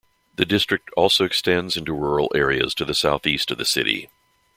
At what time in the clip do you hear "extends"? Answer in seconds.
1.25-1.77